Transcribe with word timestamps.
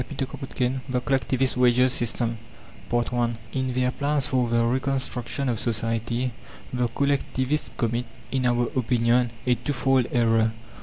CHAPTER 0.17 0.25
XIII 0.57 0.79
THE 0.89 0.99
COLLECTIVIST 0.99 1.57
WAGES 1.57 1.93
SYSTEM 1.93 2.39
I 2.91 3.33
In 3.53 3.71
their 3.75 3.91
plans 3.91 4.25
for 4.25 4.49
the 4.49 4.65
reconstruction 4.65 5.47
of 5.47 5.59
society 5.59 6.31
the 6.73 6.87
collectivists 6.87 7.69
commit, 7.77 8.05
in 8.31 8.47
our 8.47 8.63
opinion, 8.75 9.29
a 9.45 9.53
twofold 9.53 10.07
error. 10.11 10.53